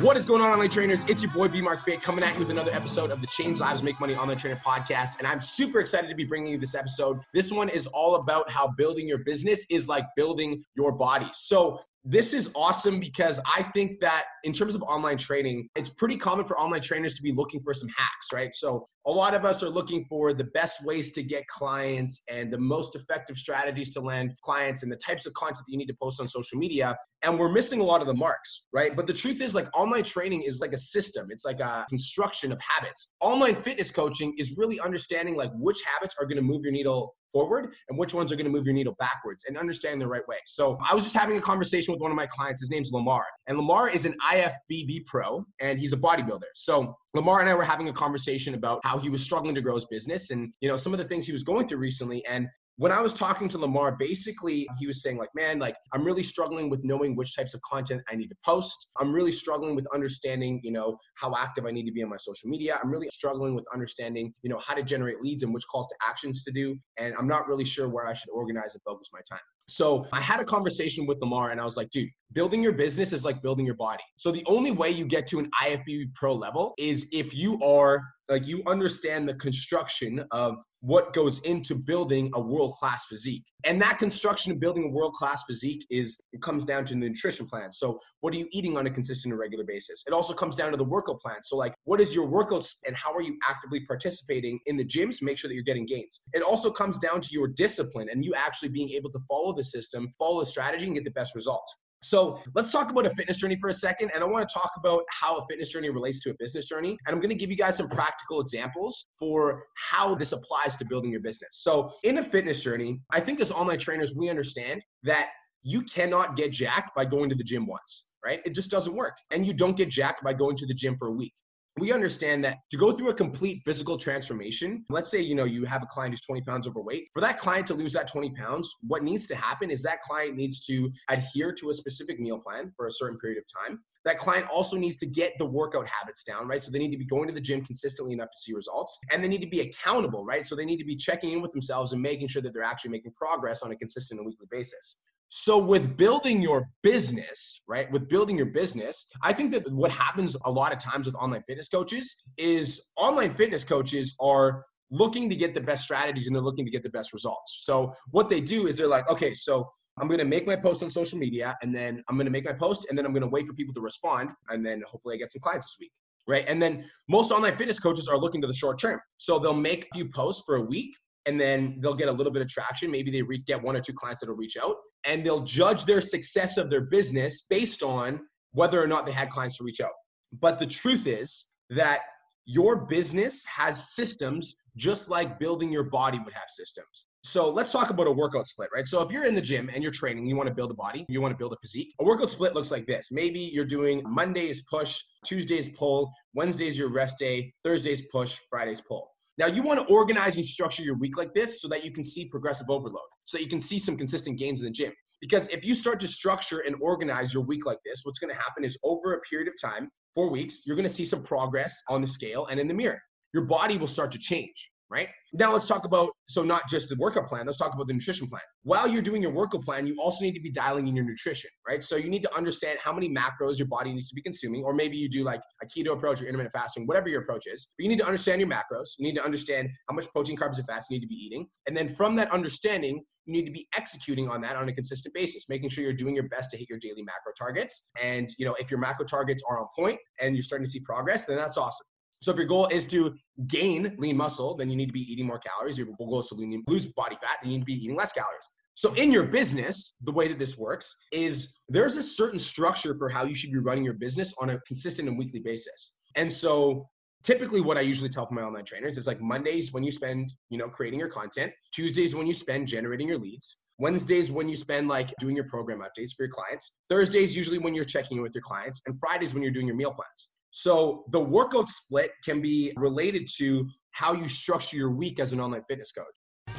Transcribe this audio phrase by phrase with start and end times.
[0.00, 1.04] What is going on, online trainers?
[1.04, 3.60] It's your boy B Mark Fit coming at you with another episode of the Change
[3.60, 5.18] Lives Make Money Online Trainer podcast.
[5.18, 7.20] And I'm super excited to be bringing you this episode.
[7.34, 11.28] This one is all about how building your business is like building your body.
[11.34, 16.16] So, this is awesome because I think that in terms of online training, it's pretty
[16.16, 18.52] common for online trainers to be looking for some hacks, right?
[18.52, 22.52] So a lot of us are looking for the best ways to get clients and
[22.52, 25.86] the most effective strategies to land clients and the types of content that you need
[25.86, 26.96] to post on social media.
[27.22, 28.96] And we're missing a lot of the marks, right?
[28.96, 32.50] But the truth is, like, online training is like a system, it's like a construction
[32.50, 33.12] of habits.
[33.20, 37.14] Online fitness coaching is really understanding like which habits are going to move your needle
[37.32, 40.26] forward and which ones are going to move your needle backwards and understand the right
[40.28, 40.36] way.
[40.46, 42.60] So I was just having a conversation with one of my clients.
[42.60, 43.24] His name's Lamar.
[43.46, 46.50] And Lamar is an IFBB pro and he's a bodybuilder.
[46.54, 49.74] So Lamar and I were having a conversation about how he was struggling to grow
[49.74, 52.48] his business and you know some of the things he was going through recently and
[52.76, 56.22] when I was talking to Lamar, basically he was saying like, man, like I'm really
[56.22, 58.88] struggling with knowing which types of content I need to post.
[58.98, 62.16] I'm really struggling with understanding, you know, how active I need to be on my
[62.16, 62.80] social media.
[62.82, 65.94] I'm really struggling with understanding, you know, how to generate leads and which calls to
[66.06, 66.76] actions to do.
[66.98, 69.42] And I'm not really sure where I should organize and focus my time.
[69.68, 73.12] So I had a conversation with Lamar and I was like, dude, building your business
[73.12, 74.02] is like building your body.
[74.16, 78.02] So the only way you get to an IFBB pro level is if you are
[78.28, 83.44] like you understand the construction of what goes into building a world class physique.
[83.64, 87.00] And that construction of building a world class physique is it comes down to the
[87.00, 87.72] nutrition plan.
[87.72, 90.02] So, what are you eating on a consistent and regular basis?
[90.08, 91.36] It also comes down to the workout plan.
[91.44, 95.22] So, like, what is your workouts and how are you actively participating in the gyms
[95.22, 96.20] make sure that you're getting gains?
[96.32, 99.20] It also comes down to your discipline and you actually being able to
[99.52, 101.76] follow the system, follow the strategy, and get the best results.
[102.04, 104.10] So let's talk about a fitness journey for a second.
[104.12, 106.98] And I want to talk about how a fitness journey relates to a business journey.
[107.06, 110.84] And I'm going to give you guys some practical examples for how this applies to
[110.84, 111.60] building your business.
[111.62, 115.28] So in a fitness journey, I think as online trainers, we understand that
[115.62, 118.40] you cannot get jacked by going to the gym once, right?
[118.44, 119.16] It just doesn't work.
[119.30, 121.32] And you don't get jacked by going to the gym for a week
[121.78, 125.64] we understand that to go through a complete physical transformation, let's say, you know, you
[125.64, 127.06] have a client who's 20 pounds overweight.
[127.14, 130.36] For that client to lose that 20 pounds, what needs to happen is that client
[130.36, 133.80] needs to adhere to a specific meal plan for a certain period of time.
[134.04, 136.62] That client also needs to get the workout habits down, right?
[136.62, 138.98] So they need to be going to the gym consistently enough to see results.
[139.10, 140.44] And they need to be accountable, right?
[140.44, 142.90] So they need to be checking in with themselves and making sure that they're actually
[142.90, 144.96] making progress on a consistent and weekly basis.
[145.34, 147.90] So with building your business, right?
[147.90, 151.42] With building your business, I think that what happens a lot of times with online
[151.48, 156.42] fitness coaches is online fitness coaches are looking to get the best strategies and they're
[156.42, 157.60] looking to get the best results.
[157.62, 159.66] So what they do is they're like, okay, so
[159.98, 162.44] I'm going to make my post on social media and then I'm going to make
[162.44, 165.14] my post and then I'm going to wait for people to respond and then hopefully
[165.14, 165.92] I get some clients this week.
[166.28, 166.44] Right.
[166.46, 169.00] And then most online fitness coaches are looking to the short term.
[169.16, 170.94] So they'll make a few posts for a week
[171.26, 172.90] and then they'll get a little bit of traction.
[172.90, 176.00] Maybe they re- get one or two clients that'll reach out and they'll judge their
[176.00, 178.20] success of their business based on
[178.52, 179.92] whether or not they had clients to reach out.
[180.40, 182.00] But the truth is that
[182.44, 187.06] your business has systems just like building your body would have systems.
[187.24, 188.88] So let's talk about a workout split, right?
[188.88, 191.04] So if you're in the gym and you're training, you want to build a body,
[191.08, 191.94] you want to build a physique.
[192.00, 193.08] A workout split looks like this.
[193.10, 199.11] Maybe you're doing Mondays push, Tuesdays pull, Wednesdays your rest day, Thursdays push, Fridays pull.
[199.38, 202.04] Now you want to organize and structure your week like this so that you can
[202.04, 204.92] see progressive overload, so that you can see some consistent gains in the gym.
[205.20, 208.40] Because if you start to structure and organize your week like this, what's going to
[208.40, 211.80] happen is over a period of time, four weeks, you're going to see some progress
[211.88, 213.00] on the scale and in the mirror.
[213.32, 215.08] Your body will start to change right?
[215.32, 218.28] Now let's talk about so not just the workout plan, let's talk about the nutrition
[218.28, 218.42] plan.
[218.62, 221.50] While you're doing your workout plan, you also need to be dialing in your nutrition,
[221.66, 221.82] right?
[221.82, 224.74] So you need to understand how many macros your body needs to be consuming, or
[224.74, 227.68] maybe you do like a keto approach or intermittent fasting, whatever your approach is.
[227.76, 228.90] But you need to understand your macros.
[228.98, 231.46] You need to understand how much protein, carbs, and fats you need to be eating.
[231.66, 235.14] And then from that understanding, you need to be executing on that on a consistent
[235.14, 237.90] basis, making sure you're doing your best to hit your daily macro targets.
[238.02, 240.80] And you know, if your macro targets are on point and you're starting to see
[240.80, 241.86] progress, then that's awesome.
[242.22, 243.14] So if your goal is to
[243.48, 245.76] gain lean muscle, then you need to be eating more calories.
[245.76, 248.12] If your goal is to lose body fat, then you need to be eating less
[248.12, 248.48] calories.
[248.74, 253.08] So in your business, the way that this works is there's a certain structure for
[253.08, 255.94] how you should be running your business on a consistent and weekly basis.
[256.14, 256.88] And so
[257.24, 260.58] typically what I usually tell my online trainers is like Mondays when you spend, you
[260.58, 264.86] know, creating your content, Tuesdays when you spend generating your leads, Wednesdays when you spend
[264.86, 268.32] like doing your program updates for your clients, Thursdays usually when you're checking in with
[268.32, 270.28] your clients, and Fridays when you're doing your meal plans.
[270.52, 275.40] So the workout split can be related to how you structure your week as an
[275.40, 276.54] online fitness coach.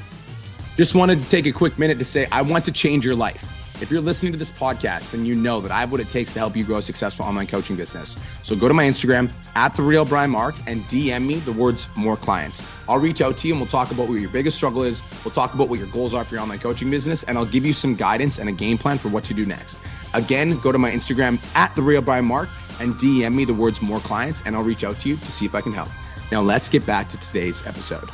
[0.76, 3.52] Just wanted to take a quick minute to say I want to change your life.
[3.84, 6.34] If you're listening to this podcast, then you know that I have what it takes
[6.34, 8.18] to help you grow a successful online coaching business.
[8.42, 11.88] So go to my Instagram at the real Brian Mark and DM me the words
[11.96, 12.68] more clients.
[12.88, 15.04] I'll reach out to you and we'll talk about what your biggest struggle is.
[15.24, 17.66] We'll talk about what your goals are for your online coaching business, and I'll give
[17.66, 19.80] you some guidance and a game plan for what to do next.
[20.14, 22.50] Again, go to my Instagram at the real Brian Mark
[22.80, 25.46] and DM me the words more clients, and I'll reach out to you to see
[25.46, 25.90] if I can help.
[26.32, 28.10] Now let's get back to today's episode.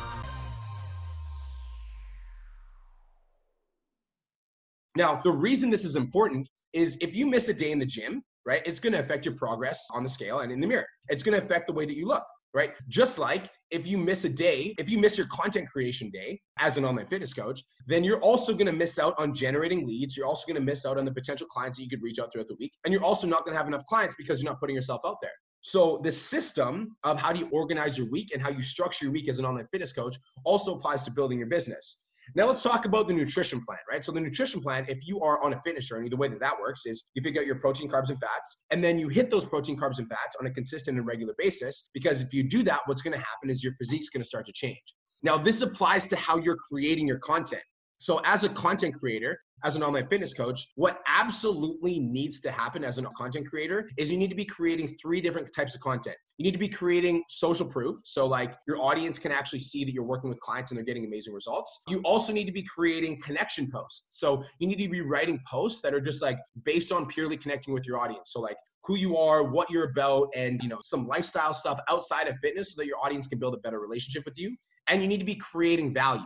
[4.96, 8.22] Now, the reason this is important is if you miss a day in the gym,
[8.44, 10.86] right, it's going to affect your progress on the scale and in the mirror.
[11.08, 12.24] It's going to affect the way that you look,
[12.54, 12.72] right?
[12.88, 16.76] Just like if you miss a day, if you miss your content creation day as
[16.76, 20.16] an online fitness coach, then you're also going to miss out on generating leads.
[20.16, 22.32] You're also going to miss out on the potential clients that you could reach out
[22.32, 22.72] throughout the week.
[22.84, 25.16] And you're also not going to have enough clients because you're not putting yourself out
[25.22, 25.32] there.
[25.62, 29.12] So the system of how do you organize your week and how you structure your
[29.12, 31.98] week as an online fitness coach also applies to building your business.
[32.34, 34.04] Now let's talk about the nutrition plan, right?
[34.04, 36.58] So the nutrition plan, if you are on a fitness journey, the way that that
[36.60, 39.44] works is you figure out your protein, carbs, and fats, and then you hit those
[39.44, 41.90] protein, carbs, and fats on a consistent and regular basis.
[41.94, 44.46] Because if you do that, what's going to happen is your physique's going to start
[44.46, 44.94] to change.
[45.22, 47.62] Now this applies to how you're creating your content.
[47.98, 52.84] So as a content creator, as an online fitness coach, what absolutely needs to happen
[52.84, 56.16] as a content creator is you need to be creating three different types of content.
[56.38, 57.98] You need to be creating social proof.
[58.04, 61.04] So, like, your audience can actually see that you're working with clients and they're getting
[61.04, 61.80] amazing results.
[61.86, 64.06] You also need to be creating connection posts.
[64.08, 67.74] So, you need to be writing posts that are just like based on purely connecting
[67.74, 68.32] with your audience.
[68.32, 72.26] So, like, who you are, what you're about, and you know, some lifestyle stuff outside
[72.26, 74.56] of fitness so that your audience can build a better relationship with you.
[74.88, 76.24] And you need to be creating value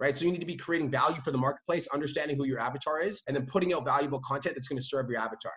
[0.00, 0.16] right?
[0.16, 3.22] So you need to be creating value for the marketplace, understanding who your avatar is,
[3.26, 5.52] and then putting out valuable content that's going to serve your avatar.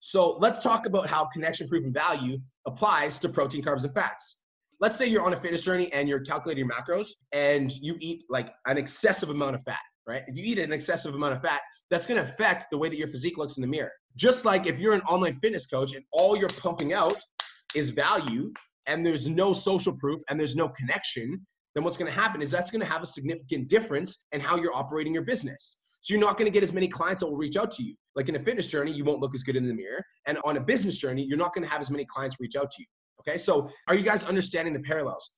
[0.00, 4.38] So let's talk about how connection proof and value applies to protein, carbs, and fats.
[4.80, 8.24] Let's say you're on a fitness journey and you're calculating your macros and you eat
[8.30, 10.22] like an excessive amount of fat, right?
[10.26, 11.60] If you eat an excessive amount of fat,
[11.90, 13.92] that's going to affect the way that your physique looks in the mirror.
[14.16, 17.20] Just like if you're an online fitness coach and all you're pumping out
[17.74, 18.50] is value
[18.86, 22.50] and there's no social proof and there's no connection, then what's going to happen is
[22.50, 25.78] that's going to have a significant difference in how you're operating your business.
[26.00, 27.94] So you're not going to get as many clients that will reach out to you.
[28.16, 30.02] Like in a fitness journey, you won't look as good in the mirror.
[30.26, 32.70] And on a business journey, you're not going to have as many clients reach out
[32.70, 32.86] to you.
[33.20, 33.36] Okay.
[33.36, 35.30] So are you guys understanding the parallels?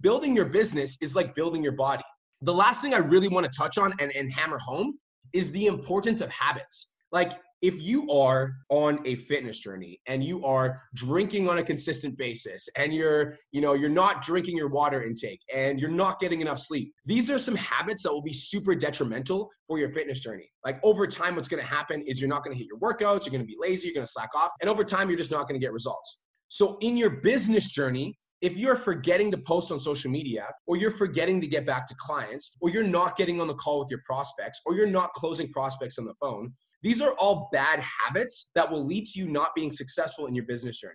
[0.00, 2.02] Building your business is like building your body.
[2.42, 4.98] The last thing I really want to touch on and, and hammer home
[5.32, 6.88] is the importance of habits.
[7.10, 7.32] Like
[7.62, 12.68] if you are on a fitness journey and you are drinking on a consistent basis
[12.76, 16.58] and you're you know you're not drinking your water intake and you're not getting enough
[16.58, 20.50] sleep these are some habits that will be super detrimental for your fitness journey.
[20.66, 23.24] Like over time what's going to happen is you're not going to hit your workouts
[23.24, 25.30] you're going to be lazy you're going to slack off and over time you're just
[25.30, 26.18] not going to get results.
[26.48, 30.90] So in your business journey if you're forgetting to post on social media, or you're
[30.90, 34.00] forgetting to get back to clients, or you're not getting on the call with your
[34.04, 38.70] prospects, or you're not closing prospects on the phone, these are all bad habits that
[38.70, 40.94] will lead to you not being successful in your business journey.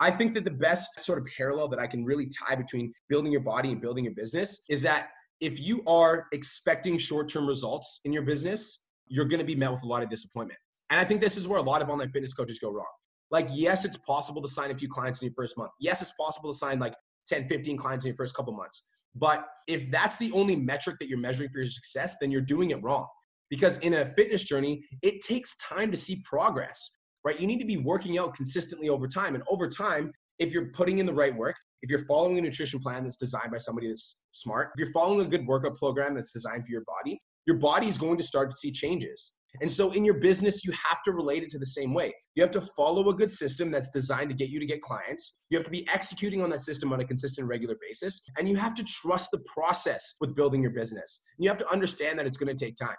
[0.00, 3.30] I think that the best sort of parallel that I can really tie between building
[3.30, 5.10] your body and building your business is that
[5.40, 9.70] if you are expecting short term results in your business, you're going to be met
[9.70, 10.58] with a lot of disappointment.
[10.90, 12.84] And I think this is where a lot of online fitness coaches go wrong.
[13.30, 15.70] Like, yes, it's possible to sign a few clients in your first month.
[15.80, 16.94] Yes, it's possible to sign like
[17.28, 18.88] 10, 15 clients in your first couple months.
[19.14, 22.70] But if that's the only metric that you're measuring for your success, then you're doing
[22.70, 23.06] it wrong
[23.52, 26.88] because in a fitness journey, it takes time to see progress,
[27.22, 27.38] right?
[27.38, 29.34] You need to be working out consistently over time.
[29.34, 32.80] And over time, if you're putting in the right work, if you're following a nutrition
[32.80, 36.32] plan that's designed by somebody that's smart, if you're following a good workout program that's
[36.32, 39.32] designed for your body, your body is going to start to see changes.
[39.60, 42.14] And so in your business, you have to relate it to the same way.
[42.36, 45.36] You have to follow a good system that's designed to get you to get clients.
[45.50, 48.22] You have to be executing on that system on a consistent, regular basis.
[48.38, 51.20] And you have to trust the process with building your business.
[51.36, 52.96] You have to understand that it's going to take time.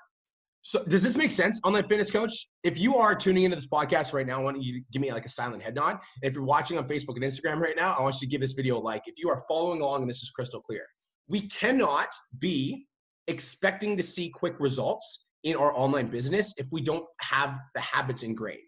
[0.65, 2.47] So does this make sense, online fitness coach?
[2.63, 5.11] If you are tuning into this podcast right now, I want you to give me
[5.11, 5.91] like a silent head nod.
[6.21, 8.39] And if you're watching on Facebook and Instagram right now, I want you to give
[8.39, 9.03] this video a like.
[9.05, 10.85] If you are following along and this is crystal clear,
[11.27, 12.07] we cannot
[12.39, 12.87] be
[13.27, 18.23] expecting to see quick results in our online business if we don't have the habits
[18.23, 18.61] ingrained.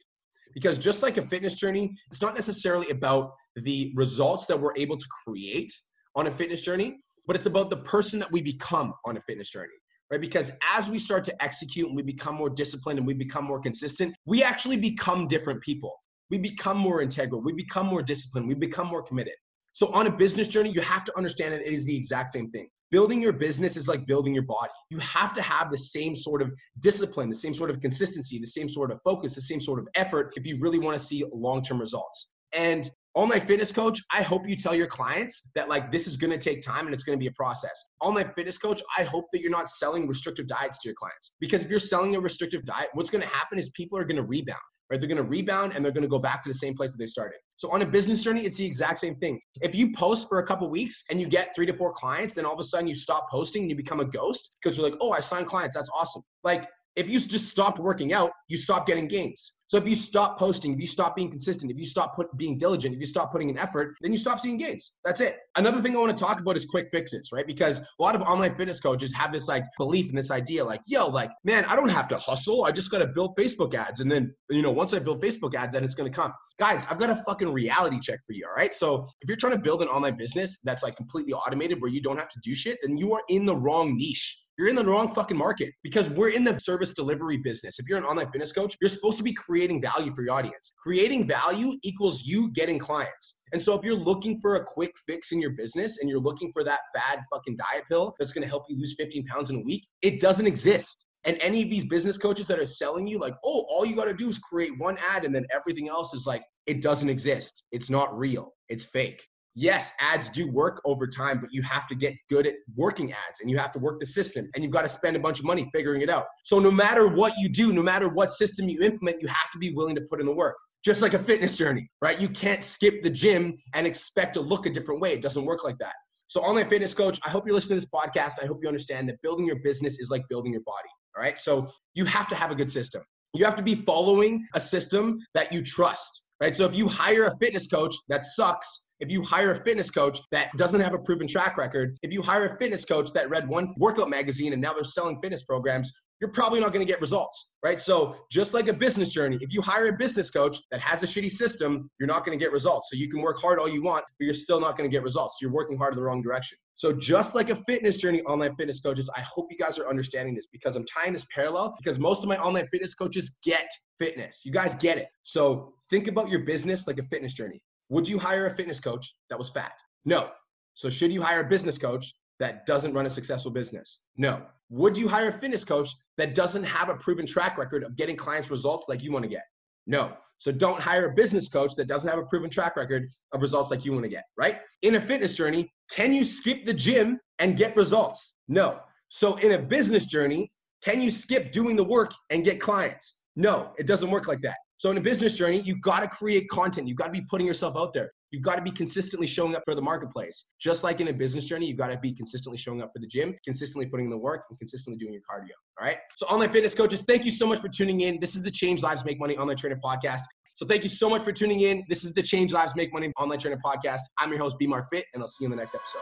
[0.53, 4.97] Because just like a fitness journey, it's not necessarily about the results that we're able
[4.97, 5.71] to create
[6.17, 9.49] on a fitness journey, but it's about the person that we become on a fitness
[9.49, 9.75] journey
[10.11, 10.21] right?
[10.21, 13.59] Because as we start to execute and we become more disciplined and we become more
[13.59, 15.93] consistent, we actually become different people.
[16.29, 17.41] We become more integral.
[17.41, 18.47] We become more disciplined.
[18.47, 19.33] We become more committed.
[19.73, 22.49] So on a business journey, you have to understand that it is the exact same
[22.49, 22.67] thing.
[22.91, 24.71] Building your business is like building your body.
[24.89, 28.47] You have to have the same sort of discipline, the same sort of consistency, the
[28.47, 31.25] same sort of focus, the same sort of effort if you really want to see
[31.33, 32.31] long term results.
[32.55, 36.31] And Online Fitness Coach, I hope you tell your clients that like this is going
[36.31, 37.91] to take time and it's going to be a process.
[38.01, 41.63] Online Fitness Coach, I hope that you're not selling restrictive diets to your clients because
[41.63, 44.23] if you're selling a restrictive diet, what's going to happen is people are going to
[44.23, 44.59] rebound
[44.89, 44.99] right?
[44.99, 46.97] They're going to rebound and they're going to go back to the same place that
[46.97, 47.37] they started.
[47.55, 49.39] So on a business journey, it's the exact same thing.
[49.61, 52.45] If you post for a couple weeks and you get three to four clients, then
[52.45, 54.97] all of a sudden you stop posting and you become a ghost because you're like,
[55.01, 55.75] oh, I signed clients.
[55.75, 56.21] That's awesome.
[56.43, 59.53] Like if you just stopped working out, you stop getting gains.
[59.67, 62.55] So if you stop posting, if you stop being consistent, if you stop put, being
[62.57, 64.93] diligent, if you stop putting in effort, then you stop seeing gains.
[65.03, 65.39] That's it.
[65.55, 67.47] Another thing I want to talk about is quick fixes, right?
[67.47, 70.81] Because a lot of online fitness coaches have this like belief in this idea, like,
[70.85, 72.63] yo, like, man, I don't have to hustle.
[72.63, 74.01] I just got to build Facebook ads.
[74.01, 76.31] And then, you know, once I build Facebook ads, then it's to come.
[76.59, 78.45] Guys, I've got a fucking reality check for you.
[78.47, 78.73] All right.
[78.73, 82.01] So if you're trying to build an online business that's like completely automated where you
[82.01, 84.85] don't have to do shit, then you are in the wrong niche you're in the
[84.85, 87.77] wrong fucking market because we're in the service delivery business.
[87.79, 90.73] If you're an online fitness coach, you're supposed to be creating value for your audience.
[90.81, 93.37] Creating value equals you getting clients.
[93.51, 96.51] And so if you're looking for a quick fix in your business and you're looking
[96.53, 99.61] for that fad fucking diet pill that's to help you lose 15 pounds in a
[99.61, 101.05] week, it doesn't exist.
[101.25, 104.05] And any of these business coaches that are selling you, like, oh, all you got
[104.05, 107.63] to do is create one ad and then everything else is like, it doesn't exist.
[107.71, 108.53] It's not real.
[108.69, 112.55] It's fake yes, ads do work over time, but you have to get good at
[112.75, 115.19] working ads and you have to work the system and you've got to spend a
[115.19, 116.25] bunch of money figuring it out.
[116.43, 119.57] So no matter what you do, no matter what system you implement, you have to
[119.57, 120.55] be willing to put in the work.
[120.83, 122.21] Just like a fitness journey, right?
[122.21, 125.13] You can't skip the gym and expect to look a different way.
[125.13, 125.95] It doesn't work like that.
[126.27, 128.33] So, online fitness coach, I hope you're listening to this podcast.
[128.41, 130.89] I hope you understand that building your business is like building your body.
[131.15, 131.39] All right.
[131.39, 133.01] So, you have to have a good system.
[133.33, 136.55] You have to be following a system that you trust, right?
[136.55, 140.19] So, if you hire a fitness coach that sucks, if you hire a fitness coach
[140.31, 143.47] that doesn't have a proven track record, if you hire a fitness coach that read
[143.47, 147.01] one workout magazine and now they're selling fitness programs, you're probably not going to get
[147.01, 147.79] results, right?
[147.79, 151.05] So, just like a business journey, if you hire a business coach that has a
[151.05, 152.89] shitty system, you're not going to get results.
[152.89, 155.03] So, you can work hard all you want, but you're still not going to get
[155.03, 155.39] results.
[155.41, 156.57] You're working hard in the wrong direction.
[156.77, 160.35] So, just like a fitness journey, online fitness coaches, I hope you guys are understanding
[160.35, 163.67] this because I'm tying this parallel because most of my online fitness coaches get
[163.99, 164.41] fitness.
[164.45, 165.07] You guys get it.
[165.23, 167.61] So, think about your business like a fitness journey.
[167.89, 169.73] Would you hire a fitness coach that was fat?
[170.05, 170.29] No.
[170.73, 174.01] So should you hire a business coach that doesn't run a successful business?
[174.17, 174.41] No.
[174.69, 178.15] Would you hire a fitness coach that doesn't have a proven track record of getting
[178.15, 179.43] clients results like you want to get?
[179.87, 180.13] No.
[180.39, 183.71] So don't hire a business coach that doesn't have a proven track record of results
[183.71, 184.57] like you want to get, right?
[184.81, 188.33] In a fitness journey, can you skip the gym and get results?
[188.47, 188.79] No.
[189.09, 190.49] So in a business journey,
[190.83, 193.21] can you skip doing the work and get clients?
[193.35, 194.57] No, it doesn't work like that.
[194.77, 196.87] So in a business journey, you've got to create content.
[196.87, 198.11] You've got to be putting yourself out there.
[198.31, 200.45] You've got to be consistently showing up for the marketplace.
[200.59, 203.07] Just like in a business journey, you've got to be consistently showing up for the
[203.07, 205.51] gym, consistently putting in the work, and consistently doing your cardio.
[205.79, 205.97] All right.
[206.17, 208.19] So online fitness coaches, thank you so much for tuning in.
[208.19, 210.23] This is the Change Lives Make Money Online Trainer Podcast.
[210.55, 211.83] So thank you so much for tuning in.
[211.87, 214.01] This is the Change Lives Make Money Online Trainer Podcast.
[214.19, 216.01] I'm your host, B Mark Fit, and I'll see you in the next episode.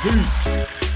[0.00, 0.95] Peace.